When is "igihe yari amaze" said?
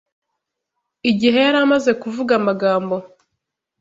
1.11-1.91